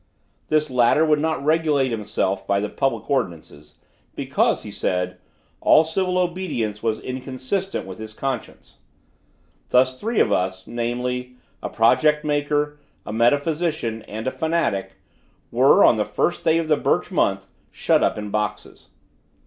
[0.47, 3.75] This latter would not regulate himself by the public ordinances,
[4.15, 5.19] because, he said,
[5.59, 8.79] all civil obedience was inconsistent with his conscience.
[9.69, 14.93] Thus three of us, namely, a project maker, a metaphysician, and a fanatic,
[15.51, 18.87] were, on the first day of the Birch month, shut up in boxes.